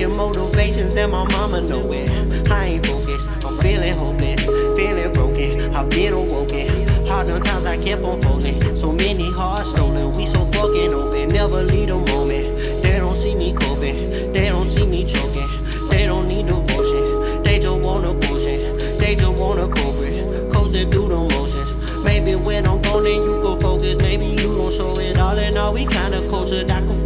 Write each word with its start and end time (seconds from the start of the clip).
lacking 0.00 0.16
motivations 0.16 0.96
and 0.96 1.12
my 1.12 1.26
mama 1.32 1.60
know 1.62 1.92
it. 1.92 2.10
I 2.50 2.66
ain't 2.66 2.86
focused, 2.86 3.28
I'm 3.44 3.58
feeling 3.58 3.98
hopeless, 3.98 4.44
feeling 4.76 5.12
broken. 5.12 5.74
I've 5.74 5.88
been 5.90 6.12
awoken. 6.12 6.86
Hard 7.06 7.42
times 7.42 7.66
I 7.66 7.76
kept 7.78 8.02
on 8.02 8.20
folding. 8.20 8.76
So 8.76 8.92
many 8.92 9.30
hearts 9.32 9.70
stolen. 9.70 10.12
We 10.12 10.26
so 10.26 10.44
fucking 10.52 10.94
open, 10.94 11.28
never 11.28 11.62
leave 11.64 11.90
a 11.90 11.98
moment. 12.12 12.46
They 12.82 12.98
don't 12.98 13.16
see 13.16 13.34
me 13.34 13.52
coping, 13.52 14.32
they 14.32 14.48
don't 14.48 14.66
see 14.66 14.86
me 14.86 15.04
choking. 15.04 15.48
They 15.90 16.06
don't 16.06 16.28
need 16.28 16.46
devotion, 16.46 17.42
they 17.42 17.58
just 17.58 17.86
want 17.86 18.06
a 18.06 18.14
potion. 18.26 18.96
They 18.96 19.14
just 19.14 19.40
want 19.40 19.60
a 19.60 19.68
culprit, 19.68 20.16
coasting 20.52 20.90
through 20.90 21.08
the 21.08 21.20
motions. 21.34 21.72
Maybe 22.04 22.36
when 22.36 22.66
I'm 22.66 22.80
gone, 22.82 23.04
then 23.04 23.22
you 23.22 23.40
go 23.42 23.58
focus. 23.58 24.00
Maybe 24.00 24.26
you 24.26 24.54
don't 24.56 24.72
show 24.72 24.98
it 24.98 25.18
all 25.18 25.36
in 25.36 25.56
all. 25.56 25.72
We 25.72 25.86
kinda 25.86 26.26
cultured. 26.28 26.70
I 26.70 26.80
can 26.80 26.99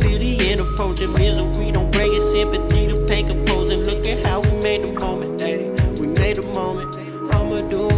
the 6.35 6.43
moment. 6.55 6.99
I'ma 7.33 7.61
do 7.69 7.94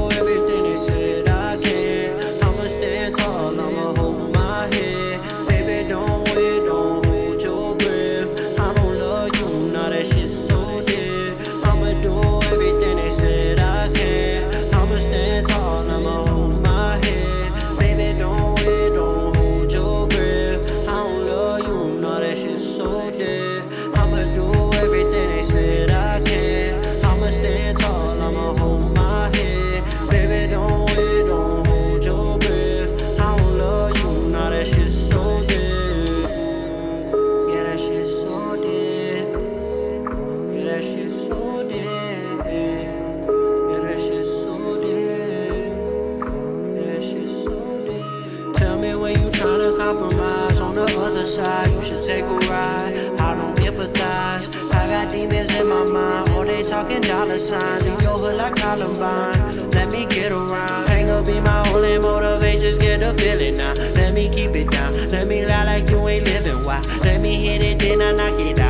you 51.26 51.82
should 51.82 52.02
take 52.02 52.22
a 52.22 52.38
ride. 52.46 52.94
I 53.20 53.34
don't 53.34 53.56
empathize. 53.58 54.46
I 54.74 54.86
got 54.86 55.10
demons 55.10 55.52
in 55.54 55.66
my 55.66 55.84
mind. 55.90 56.30
All 56.30 56.44
they 56.44 56.62
talking 56.62 57.00
dollar 57.00 57.40
sign. 57.40 57.80
Leave 57.80 58.00
your 58.00 58.16
hood 58.16 58.36
like 58.36 58.54
Columbine. 58.54 59.34
Let 59.70 59.92
me 59.92 60.06
get 60.06 60.30
around. 60.30 60.88
Hang 60.88 61.10
up 61.10 61.26
be 61.26 61.40
my 61.40 61.68
only 61.70 61.98
motivation. 61.98 62.60
Just 62.60 62.80
get 62.80 63.00
the 63.00 63.12
feeling 63.20 63.54
now. 63.54 63.74
Let 63.74 64.14
me 64.14 64.28
keep 64.28 64.54
it 64.54 64.70
down. 64.70 65.08
Let 65.08 65.26
me 65.26 65.44
lie 65.44 65.64
like 65.64 65.90
you 65.90 66.06
ain't 66.06 66.26
living. 66.26 66.62
Why? 66.62 66.80
Let 67.02 67.20
me 67.20 67.42
hit 67.42 67.60
it, 67.60 67.80
then 67.80 68.02
I 68.02 68.12
knock 68.12 68.38
it 68.38 68.60
out. 68.60 68.65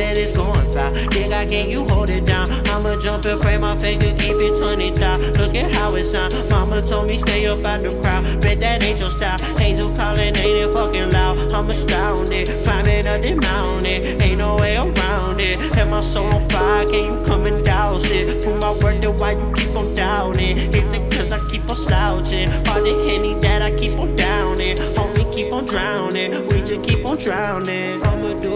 Bet 0.00 0.16
it's 0.16 0.34
going 0.34 0.72
foul. 0.72 0.92
Nigga, 1.12 1.48
can 1.50 1.68
you 1.68 1.84
hold 1.90 2.08
it 2.08 2.24
down? 2.24 2.46
I'ma 2.68 2.96
jump 3.00 3.26
and 3.26 3.38
pray 3.38 3.58
my 3.58 3.78
finger, 3.78 4.10
keep 4.16 4.36
it 4.46 4.56
20 4.56 4.90
down. 4.92 5.16
Look 5.38 5.54
at 5.54 5.74
how 5.74 5.94
it 5.94 6.04
sound. 6.04 6.32
Mama 6.50 6.80
told 6.80 7.06
me 7.06 7.18
stay 7.18 7.44
up 7.46 7.66
out 7.66 7.82
the 7.82 7.92
crowd. 8.00 8.24
Bet 8.40 8.60
that 8.60 8.82
ain't 8.82 9.00
your 9.00 9.10
style. 9.10 9.36
Angels 9.60 9.98
calling, 9.98 10.34
ain't 10.44 10.58
it 10.64 10.72
fucking 10.72 11.10
loud? 11.10 11.52
I'm 11.52 11.68
astounded. 11.68 12.64
Climbing 12.64 13.06
up 13.12 13.20
the 13.20 13.34
mountain, 13.48 14.22
ain't 14.22 14.38
no 14.38 14.56
way 14.56 14.76
around 14.76 15.38
it. 15.40 15.76
And 15.76 15.90
my 15.90 16.00
soul 16.00 16.32
on 16.32 16.48
fire, 16.48 16.86
can 16.88 17.04
you 17.10 17.22
come 17.24 17.44
and 17.44 17.62
douse 17.62 18.08
it? 18.10 18.42
Put 18.42 18.58
my 18.58 18.72
word 18.82 19.02
to 19.02 19.10
why 19.20 19.32
you 19.32 19.52
keep 19.54 19.74
on 19.76 19.92
doubting. 19.92 20.56
Is 20.56 20.92
it 20.94 21.12
cause 21.12 21.34
I 21.34 21.40
keep 21.48 21.68
on 21.68 21.76
slouching? 21.76 22.48
All 22.68 22.82
the 22.82 22.94
henny 23.06 23.34
that 23.40 23.60
I 23.60 23.70
keep 23.76 23.98
on 23.98 24.16
downing. 24.16 24.78
Homie, 24.96 25.34
keep 25.34 25.52
on 25.52 25.66
drowning. 25.66 26.30
We 26.48 26.60
just 26.62 26.82
keep 26.84 27.04
on 27.06 27.18
drowning. 27.18 28.02
I'ma 28.02 28.40
do 28.40 28.49